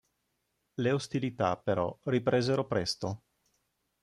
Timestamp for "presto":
2.65-3.21